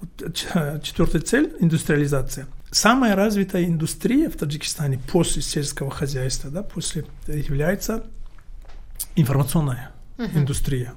[0.00, 0.34] Вот,
[0.82, 2.46] четвертая цель– индустриализация.
[2.70, 8.04] Самая развитая индустрия в Таджикистане после сельского хозяйства, да, после является
[9.16, 10.36] информационная uh-huh.
[10.36, 10.92] индустрия.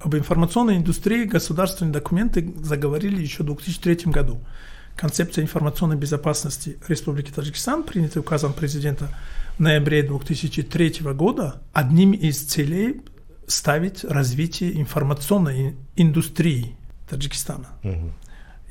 [0.00, 4.40] Об информационной индустрии государственные документы заговорили еще в 2003 году
[4.96, 9.08] концепция информационной безопасности Республики Таджикистан, принятый указом президента
[9.56, 13.02] в ноябре 2003 года, одним из целей
[13.46, 16.76] ставить развитие информационной индустрии
[17.08, 17.68] Таджикистана.
[17.82, 18.12] Угу.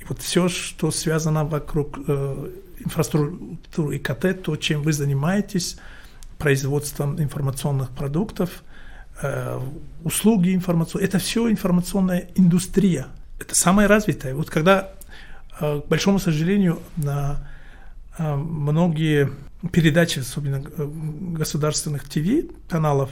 [0.02, 5.78] И вот все, что связано вокруг э, инфраструктуры ИКТ, то, чем вы занимаетесь,
[6.38, 8.63] производством информационных продуктов,
[10.04, 11.08] услуги информационные.
[11.08, 13.08] Это все информационная индустрия.
[13.40, 14.36] Это самая развитая.
[14.36, 14.90] Вот когда,
[15.60, 17.48] э, к большому сожалению, на
[18.18, 19.30] э, многие
[19.72, 20.90] передачи, особенно э,
[21.38, 23.10] государственных ТВ-каналов,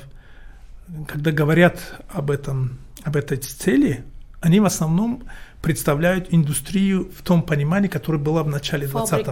[1.08, 4.04] когда говорят об этом, об этой цели,
[4.42, 5.24] они в основном
[5.62, 9.26] представляют индустрию в том понимании, которое было в начале 20,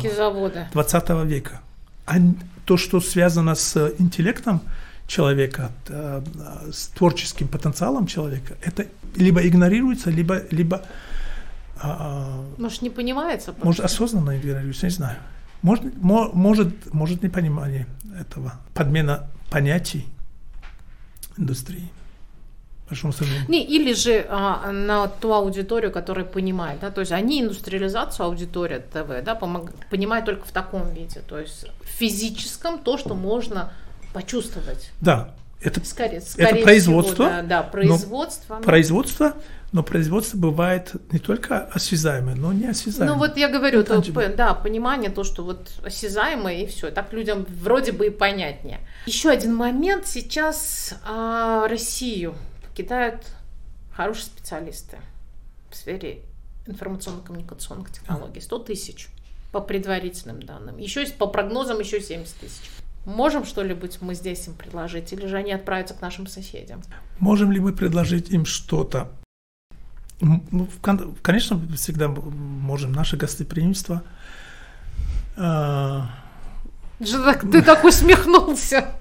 [0.74, 1.62] 20 века.
[2.06, 2.16] А
[2.66, 4.62] то, что связано с интеллектом
[5.08, 6.22] человека, э,
[6.72, 10.84] с творческим потенциалом человека, это либо игнорируется, либо, либо
[11.84, 13.52] а, а, может, не понимается?
[13.52, 13.66] Просто?
[13.66, 15.18] Может, осознанно игнорируется, не знаю.
[15.62, 17.88] Может, может, может непонимание
[18.20, 20.06] этого, подмена понятий
[21.38, 21.90] индустрии.
[23.48, 28.80] Не, или же а, на ту аудиторию, которая понимает, да, то есть они индустриализацию аудитория
[28.80, 33.74] ТВ, да, помог, понимают только в таком виде, то есть в физическом то, что можно
[34.14, 34.92] почувствовать.
[35.02, 37.26] Да, это, скорее, скорее это производство.
[37.26, 38.56] Всего, да, да, производство.
[38.56, 39.34] Но, производство,
[39.72, 43.14] но производство бывает не только осязаемое, но не осязаемое.
[43.14, 44.02] Ну вот я говорю, то,
[44.36, 48.80] да, понимание, то, что вот осязаемое и все, так людям вроде бы и понятнее.
[49.06, 52.36] Еще один момент, сейчас а, Россию
[52.68, 53.26] покидают
[53.96, 54.98] хорошие специалисты
[55.72, 56.24] в сфере
[56.68, 58.42] информационно-коммуникационных технологий.
[58.42, 59.08] 100 тысяч
[59.52, 60.78] по предварительным данным.
[60.78, 62.70] Еще есть по прогнозам еще 70 тысяч.
[63.06, 66.82] Можем что-нибудь мы здесь им предложить, или же они отправятся к нашим соседям?
[67.20, 69.12] Можем ли мы предложить им что-то?
[70.22, 70.70] Ну,
[71.22, 72.94] конечно, всегда можем.
[72.94, 74.04] Наше гостеприимство.
[75.36, 76.08] А,
[77.00, 78.96] ты так усмехнулся.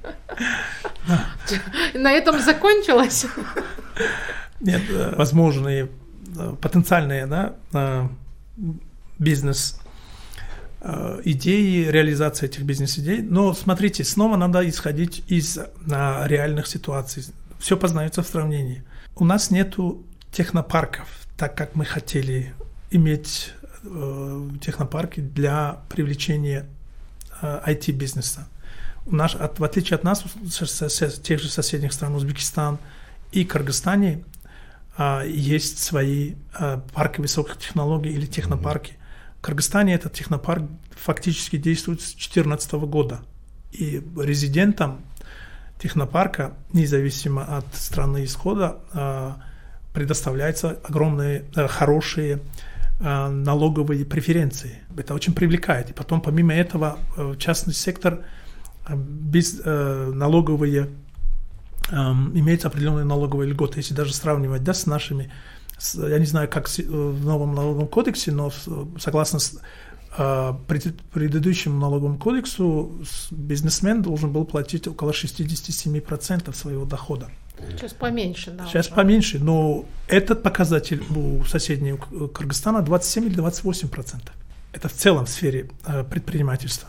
[1.95, 3.27] На этом закончилось?
[4.61, 5.91] Нет, э, возможные
[6.38, 8.09] э, потенциальные да, э,
[9.19, 9.82] бизнес
[11.25, 13.23] идеи, реализация этих бизнес-идей.
[13.23, 17.25] Но смотрите, снова надо исходить из на реальных ситуаций.
[17.59, 18.83] Все познается в сравнении.
[19.14, 22.55] У нас нету технопарков, так как мы хотели
[22.90, 23.53] иметь
[23.85, 26.66] э, технопарки для привлечения
[27.40, 28.49] э, IT-бизнеса.
[29.07, 30.25] У нас, от, в отличие от нас,
[31.23, 32.79] тех же соседних стран, Узбекистан
[33.33, 34.25] и Кыргызстане,
[34.97, 38.95] э, есть свои э, парки высоких технологий или технопарки.
[39.42, 43.22] В Кыргызстане этот технопарк фактически действует с 2014 года.
[43.72, 45.00] И резидентам
[45.81, 49.42] технопарка, независимо от страны исхода, а,
[49.92, 52.40] предоставляются огромные, э, хорошие
[53.00, 54.78] а, налоговые преференции.
[54.96, 55.90] Это очень привлекает.
[55.90, 58.20] И потом, помимо этого, э, частный сектор
[58.87, 60.88] э, без налоговые
[61.90, 63.81] имеет определенные налоговые льготы.
[63.81, 65.33] Если даже сравнивать да, с нашими
[65.95, 68.53] я не знаю, как в новом налоговом кодексе, но
[68.99, 69.38] согласно
[70.16, 72.92] а, предыдущему налоговому кодексу
[73.31, 77.31] бизнесмен должен был платить около 67% своего дохода.
[77.71, 78.66] Сейчас поменьше, да.
[78.66, 78.97] Сейчас уже.
[78.97, 84.35] поменьше, но этот показатель у соседнего Кыргызстана 27 или 28 процентов.
[84.73, 86.88] Это в целом в сфере э, предпринимательства.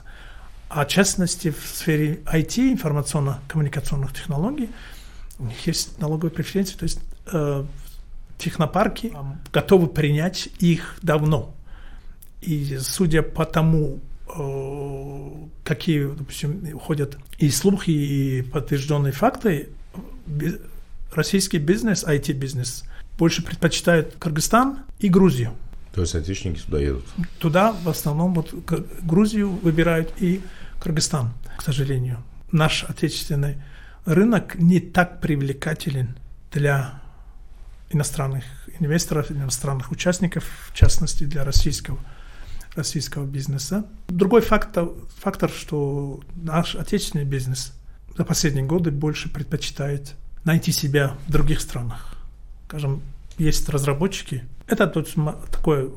[0.69, 4.69] А в частности в сфере IT, информационно-коммуникационных технологий,
[5.37, 6.99] у них есть налоговые преференции, то есть
[7.31, 7.65] э,
[8.43, 9.13] технопарки
[9.51, 11.55] готовы принять их давно.
[12.41, 13.99] И судя по тому,
[14.35, 15.29] э,
[15.63, 19.69] какие, допустим, уходят и слухи, и подтвержденные факты,
[21.13, 22.83] российский бизнес, IT-бизнес,
[23.17, 25.53] больше предпочитает Кыргызстан и Грузию.
[25.93, 27.05] То есть отечественники туда едут?
[27.39, 28.53] Туда в основном вот
[29.03, 30.41] Грузию выбирают и
[30.81, 32.23] Кыргызстан, к сожалению.
[32.51, 33.57] Наш отечественный
[34.05, 36.15] рынок не так привлекателен
[36.51, 37.02] для
[37.93, 38.43] иностранных
[38.79, 41.99] инвесторов, иностранных участников, в частности для российского,
[42.75, 43.85] российского бизнеса.
[44.07, 47.73] Другой фактор, фактор, что наш отечественный бизнес
[48.17, 52.15] за последние годы больше предпочитает найти себя в других странах.
[52.67, 53.01] Скажем,
[53.37, 54.43] есть разработчики.
[54.67, 55.13] Это тот,
[55.51, 55.89] такое,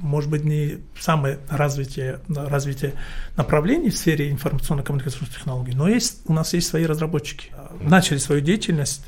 [0.00, 2.94] может быть, не самое развитие, развитие
[3.36, 7.50] направлений в сфере информационно-коммуникационных технологий, но есть, у нас есть свои разработчики.
[7.80, 9.06] Начали свою деятельность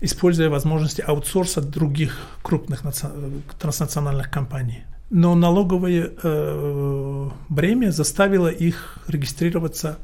[0.00, 2.82] используя возможности аутсорса других крупных
[3.58, 4.84] транснациональных компаний.
[5.10, 9.98] Но налоговое э, бремя заставило их регистрироваться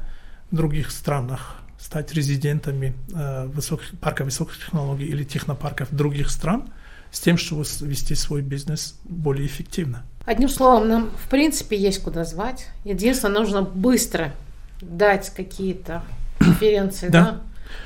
[0.51, 6.69] в других странах, стать резидентами э, высоких, парка высоких технологий или технопарков других стран
[7.11, 10.03] с тем, чтобы вести свой бизнес более эффективно.
[10.25, 12.67] Одним словом, нам в принципе есть куда звать.
[12.85, 14.33] Единственное, нужно быстро
[14.81, 16.03] дать какие-то
[16.39, 17.41] конференции, да?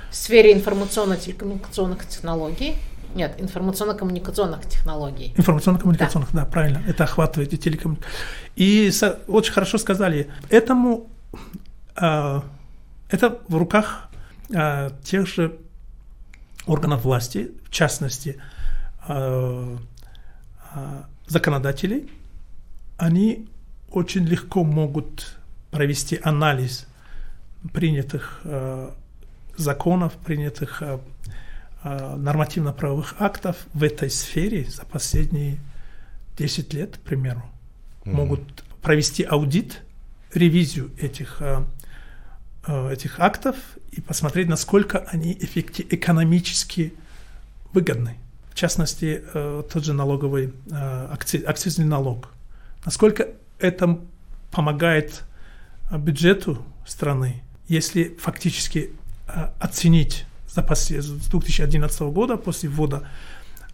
[0.10, 2.76] В сфере информационно-телекоммуникационных технологий.
[3.16, 5.34] Нет, информационно-коммуникационных технологий.
[5.38, 6.42] Информационно-коммуникационных, да.
[6.42, 6.84] да, правильно.
[6.86, 8.12] Это охватывает и телекоммуникации.
[8.56, 8.92] И
[9.28, 11.08] очень хорошо сказали, этому
[11.96, 12.42] э,
[13.10, 14.10] это в руках
[14.50, 15.58] э, тех же
[16.66, 18.42] органов власти, в частности,
[19.08, 19.78] э,
[20.76, 22.10] э, законодателей,
[22.98, 23.48] они
[23.92, 25.38] очень легко могут
[25.72, 26.88] провести анализ
[27.74, 28.92] принятых э,
[29.58, 31.00] законов, принятых э,
[31.84, 35.58] э, нормативно-правовых актов в этой сфере за последние
[36.38, 37.44] 10 лет, к примеру.
[38.04, 38.12] Mm-hmm.
[38.12, 39.82] Могут провести аудит,
[40.34, 41.64] ревизию этих, э,
[42.92, 43.56] этих актов
[43.92, 46.94] и посмотреть, насколько они эффекти- экономически
[47.74, 48.18] выгодны.
[48.52, 52.32] В частности, тот же налоговый акциз, акцизный налог.
[52.86, 53.28] Насколько
[53.60, 54.00] это
[54.50, 55.24] помогает
[55.92, 58.92] бюджету страны, если фактически
[59.60, 63.08] оценить за после, с 2011 года, после ввода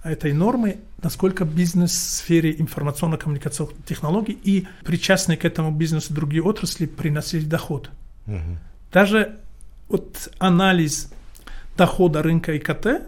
[0.03, 6.87] этой нормы, насколько бизнес в сфере информационно-коммуникационных технологий и причастные к этому бизнесу другие отрасли
[6.87, 7.91] приносили доход.
[8.27, 8.57] Угу.
[8.91, 9.37] Даже
[9.89, 11.11] вот анализ
[11.77, 13.03] дохода рынка ИКТ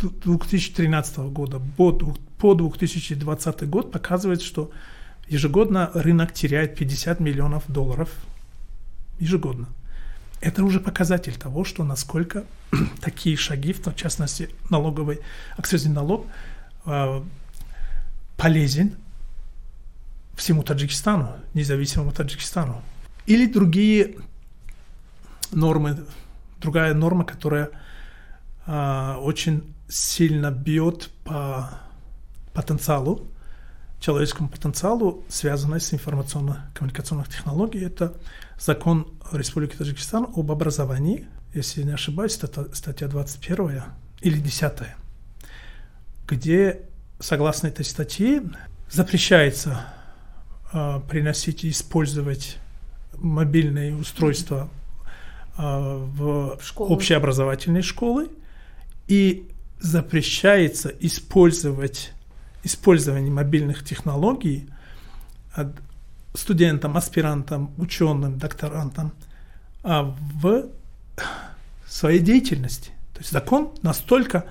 [0.00, 4.70] 2013 года по 2020 год показывает, что
[5.26, 8.10] ежегодно рынок теряет 50 миллионов долларов
[9.18, 9.66] ежегодно.
[10.40, 12.44] Это уже показатель того, что насколько
[13.00, 15.20] такие шаги, в частности налоговый
[15.56, 16.26] акцизный налог,
[16.84, 17.22] э,
[18.36, 18.96] полезен
[20.36, 22.82] всему Таджикистану, независимому Таджикистану.
[23.26, 24.16] Или другие
[25.52, 26.04] нормы,
[26.60, 27.70] другая норма, которая
[28.66, 31.80] э, очень сильно бьет по
[32.52, 33.26] потенциалу,
[34.00, 37.92] человеческому потенциалу, связанной с информационно-коммуникационных технологиях.
[37.92, 38.14] Это
[38.58, 43.82] закон Республики Таджикистан об образовании, если не ошибаюсь, статья 21
[44.20, 44.72] или 10,
[46.26, 46.82] где,
[47.18, 48.42] согласно этой статье,
[48.90, 49.86] запрещается
[50.72, 52.58] э, приносить и использовать
[53.16, 54.68] мобильные устройства
[55.56, 56.94] э, в школы.
[56.94, 58.30] общеобразовательные школы
[59.08, 59.48] и
[59.80, 62.12] запрещается использовать
[62.62, 64.68] использование мобильных технологий
[66.36, 69.12] студентам, аспирантам, ученым, докторантам
[69.82, 70.66] а в
[71.86, 72.90] своей деятельности.
[73.14, 74.44] То есть закон настолько,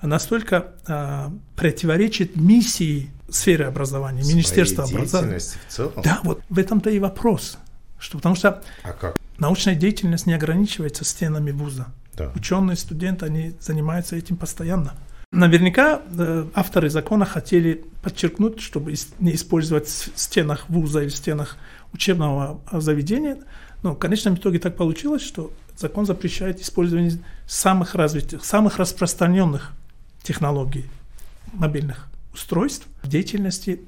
[0.00, 5.38] настолько а, противоречит миссии сферы образования, Своей Министерства образования.
[5.38, 6.02] В целом?
[6.02, 7.58] Да, вот в этом-то и вопрос.
[7.98, 9.16] Что, потому что а как?
[9.38, 11.86] научная деятельность не ограничивается стенами вуза.
[12.14, 12.32] Да.
[12.34, 14.94] Ученые, студенты, они занимаются этим постоянно.
[15.32, 21.56] Наверняка э, авторы закона хотели подчеркнуть, чтобы не использовать в стенах вуза или в стенах
[21.94, 23.38] учебного заведения,
[23.82, 29.72] но в конечном итоге так получилось, что закон запрещает использование самых развитых, самых распространенных
[30.22, 30.84] технологий
[31.54, 33.80] мобильных устройств в деятельности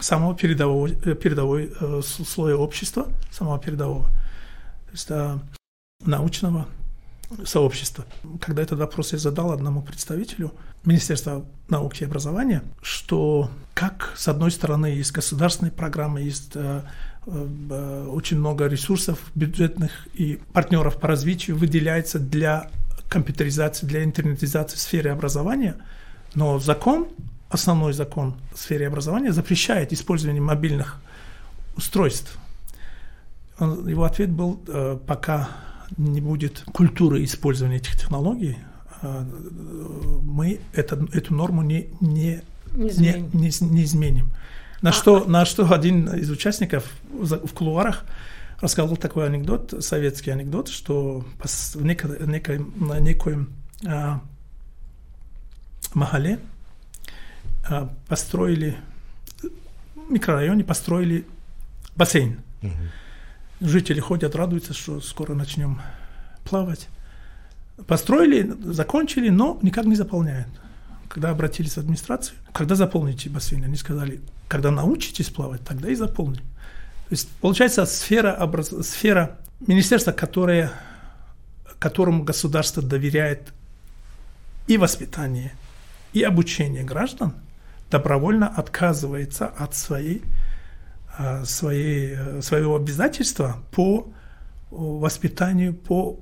[0.00, 5.38] самого передового, э, передовой э, слоя общества, самого передового, то есть э,
[6.04, 6.66] научного
[7.44, 8.04] сообщества.
[8.40, 10.52] Когда этот вопрос я задал одному представителю
[10.84, 16.82] Министерства науки и образования, что как, с одной стороны, есть государственные программы, есть э,
[17.26, 22.70] э, очень много ресурсов бюджетных и партнеров по развитию выделяется для
[23.08, 25.76] компьютеризации, для интернетизации сферы образования,
[26.34, 27.08] но закон,
[27.48, 31.00] основной закон в сфере образования запрещает использование мобильных
[31.76, 32.36] устройств.
[33.60, 35.48] Его ответ был, э, пока
[35.96, 38.58] не будет культуры использования этих технологий,
[39.02, 42.42] мы это, эту норму не, не,
[42.74, 43.30] не, изменим.
[43.32, 44.30] не, не, не изменим.
[44.80, 48.04] На, а, что, на что один из участников в, в кулуарах
[48.60, 53.52] рассказал такой анекдот, советский анекдот, что в некой, некой, на некоем
[53.86, 54.20] а,
[55.94, 56.38] Махале
[57.68, 58.76] а, построили,
[59.42, 61.26] в микрорайоне построили
[61.96, 62.40] бассейн.
[62.62, 62.70] Угу.
[63.68, 65.80] Жители ходят, радуются, что скоро начнем
[66.44, 66.88] плавать.
[67.86, 70.48] Построили, закончили, но никак не заполняют.
[71.08, 76.42] Когда обратились в администрацию, когда заполните бассейн, они сказали, когда научитесь плавать, тогда и заполним.
[76.42, 78.68] То есть получается сфера, образ...
[78.86, 80.72] сфера министерства, которое,
[81.78, 83.52] которому государство доверяет
[84.66, 85.52] и воспитание,
[86.12, 87.34] и обучение граждан,
[87.90, 90.22] добровольно отказывается от своей
[91.18, 94.08] Э, своей, э, своего обязательства по
[94.70, 96.18] воспитанию, по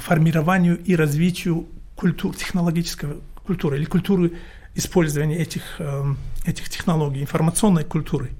[0.00, 3.10] формированию и развитию культур, технологической
[3.44, 4.32] культуры или культуры
[4.74, 6.14] использования этих, э,
[6.46, 8.30] этих технологий, информационной культуры.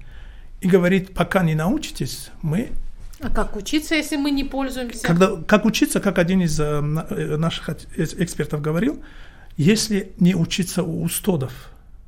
[0.61, 2.71] И говорит, пока не научитесь, мы...
[3.19, 5.05] А как учиться, если мы не пользуемся?
[5.05, 9.03] Когда, как учиться, как один из наших экспертов говорил,
[9.57, 11.53] если не учиться у устодов,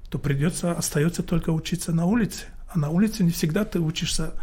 [0.10, 2.46] то придется, остается только учиться на улице.
[2.68, 4.34] А на улице не всегда ты учишься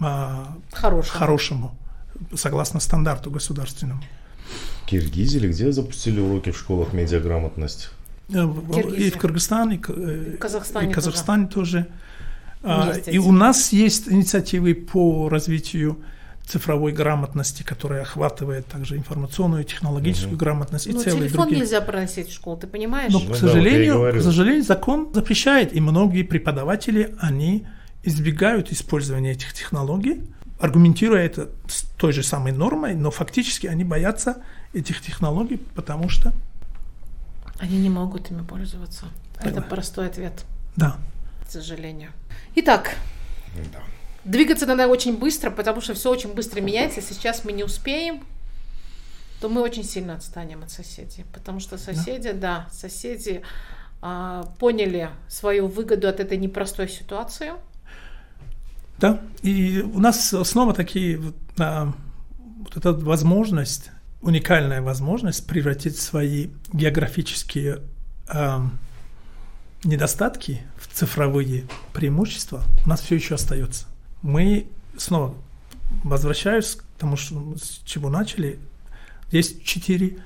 [0.00, 1.18] а, хорошему.
[1.18, 1.78] хорошему,
[2.34, 4.02] согласно стандарту государственному.
[4.86, 7.90] Киргизии или где запустили уроки в школах медиаграмотность?
[8.30, 8.44] Э,
[8.96, 11.86] И в Кыргызстане, и, э, Казахстане и Казахстане тоже.
[12.62, 15.98] А, Есть И у нас есть инициативы по развитию
[16.46, 20.38] цифровой грамотности, которая охватывает также информационную, технологическую Мгм.
[20.38, 21.60] грамотность и Ну, целые телефон другие.
[21.60, 23.12] нельзя проносить в школу, ты понимаешь?
[23.12, 27.66] Но, Ну к да, вот сожалению, к сожалению, закон запрещает, и многие преподаватели, они
[28.02, 30.22] избегают использования этих технологий,
[30.58, 34.42] аргументируя это с той же самой нормой, но фактически они боятся
[34.72, 36.32] этих технологий, потому что,
[37.60, 39.06] Они не могут ими пользоваться.
[39.40, 39.62] Это Да.
[39.62, 40.44] простой ответ,
[40.76, 40.96] да,
[41.44, 42.12] к сожалению.
[42.54, 42.94] Итак,
[43.72, 43.80] Да.
[44.24, 47.00] двигаться надо очень быстро, потому что все очень быстро меняется.
[47.02, 48.22] Сейчас мы не успеем,
[49.40, 51.24] то мы очень сильно отстанем от соседей.
[51.32, 53.42] Потому что соседи, да, соседи
[54.00, 57.54] а, поняли свою выгоду от этой непростой ситуации.
[59.00, 59.20] Да.
[59.42, 61.92] И у нас снова такие, вот, а,
[62.38, 63.90] вот эта возможность,
[64.20, 67.80] уникальная возможность превратить свои географические
[68.28, 68.68] а,
[69.84, 73.86] недостатки в цифровые преимущества у нас все еще остается.
[74.22, 75.34] Мы снова
[76.02, 78.58] возвращаюсь к тому, что, мы с чего начали.
[79.30, 80.18] Есть четыре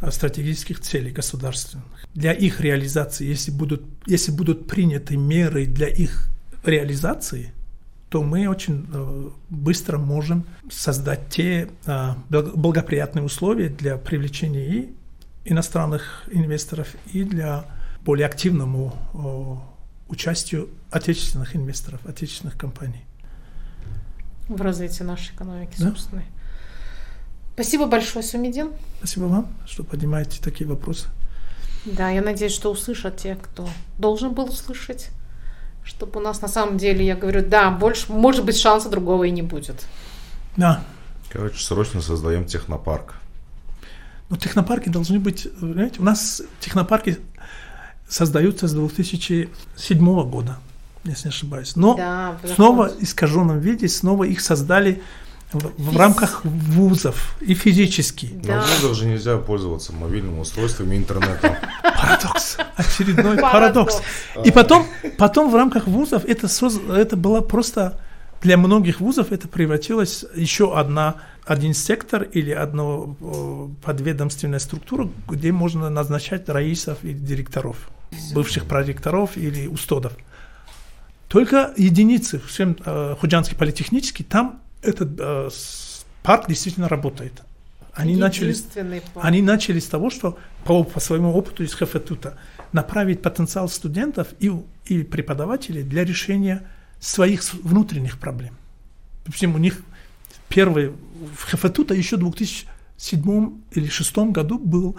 [0.00, 1.86] а, стратегических целей государственных.
[2.14, 6.30] Для их реализации, если будут, если будут приняты меры для их
[6.64, 7.52] реализации,
[8.08, 14.94] то мы очень э, быстро можем создать те э, бл- благоприятные условия для привлечения и
[15.44, 17.64] иностранных инвесторов, и для
[18.04, 18.94] более активному
[20.08, 23.02] э, участию отечественных инвесторов, отечественных компаний.
[24.48, 25.88] в развитии нашей экономики Да.
[25.88, 26.24] собственной.
[27.54, 28.70] Спасибо большое, Сумидин.
[28.98, 31.08] Спасибо вам, что поднимаете такие вопросы.
[31.84, 35.08] Да, я надеюсь, что услышат те, кто должен был услышать.
[35.86, 39.30] Чтобы у нас на самом деле, я говорю, да, больше, может быть, шанса другого и
[39.30, 39.86] не будет.
[40.56, 40.82] Да,
[41.30, 43.14] Короче, срочно создаем технопарк.
[44.30, 47.18] но технопарки должны быть, понимаете, у нас технопарки
[48.08, 50.56] создаются с 2007 года,
[51.04, 51.76] если не ошибаюсь.
[51.76, 55.02] Но да, снова в искаженном виде, снова их создали
[55.52, 58.26] в, в рамках вузов и физически.
[58.44, 58.64] На Да.
[58.80, 61.54] вузах же нельзя пользоваться мобильным устройством и интернетом.
[61.82, 62.58] Парадокс.
[62.76, 64.02] Очередной Парадокс.
[64.44, 64.86] И потом,
[65.18, 67.98] потом в рамках вузов это, соз- это было просто
[68.42, 71.14] для многих вузов это превратилось еще одна
[71.46, 72.82] один сектор или одна
[73.20, 77.76] э, подведомственная структура, где можно назначать раисов и директоров,
[78.34, 80.12] бывших проректоров или устодов.
[81.28, 85.50] Только единицы, всем э, Худжанский политехнический, там этот э,
[86.22, 87.42] парк действительно работает.
[87.92, 88.54] Они начали,
[89.14, 89.26] парк.
[89.26, 92.38] они начали с того, что по, по своему опыту из ХФТУТа
[92.72, 94.52] направить потенциал студентов и,
[94.84, 96.68] и преподавателей для решения
[97.00, 98.54] своих внутренних проблем.
[99.24, 99.80] Допустим, у них
[100.48, 103.22] первый в ХФТУТа еще в 2007
[103.72, 104.96] или 2006 году был,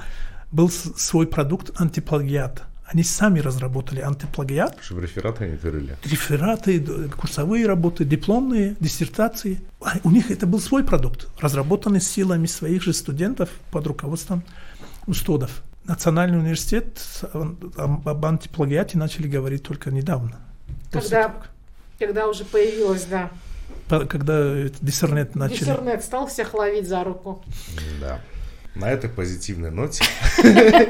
[0.51, 2.63] был свой продукт антиплагиат.
[2.88, 5.97] Они сами разработали антиплагиат, Чтобы рефераты не тырили.
[6.05, 6.79] рефераты,
[7.19, 9.59] курсовые работы, дипломные, диссертации.
[9.81, 14.41] А У них это был свой продукт, разработанный силами своих же студентов под руководством
[15.05, 15.63] устодов.
[15.83, 16.99] Национальный университет
[17.33, 20.38] об антиплагиате начали говорить только недавно.
[20.91, 21.33] Когда,
[21.99, 23.31] когда уже появилась, да.
[23.89, 25.59] Когда диссернет начали.
[25.59, 27.43] Диссернет стал всех ловить за руку.
[27.99, 28.21] Да.
[28.80, 30.03] На этой позитивной ноте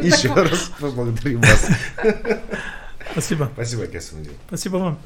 [0.02, 1.70] еще раз поблагодарим вас.
[3.12, 3.50] Спасибо.
[3.54, 4.34] Спасибо, Кесамдин.
[4.48, 5.00] Спасибо вам.